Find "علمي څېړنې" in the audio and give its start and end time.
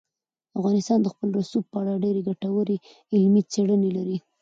3.15-3.89